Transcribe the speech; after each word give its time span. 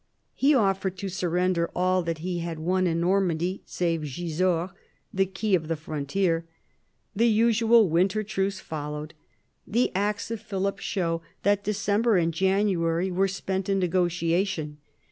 He 0.33 0.55
offered 0.55 0.97
to 0.97 1.09
surrender 1.09 1.69
all 1.75 2.01
that 2.01 2.17
he 2.25 2.39
had 2.39 2.57
won 2.57 2.87
in 2.87 2.99
Normandy 3.01 3.61
save 3.67 4.01
Gisors, 4.01 4.71
the 5.13 5.27
key 5.27 5.53
of 5.53 5.67
the 5.67 5.75
frontier. 5.75 6.43
The 7.15 7.27
usual 7.27 7.87
winter 7.87 8.23
truce 8.23 8.59
followed. 8.59 9.13
The 9.67 9.91
acts 9.93 10.31
of 10.31 10.41
Philip 10.41 10.79
show 10.79 11.21
that 11.43 11.63
December 11.63 12.17
and 12.17 12.33
January 12.33 13.11
were 13.11 13.27
spent 13.27 13.69
in 13.69 13.77
negotia 13.77 14.43
tion. 14.43 14.77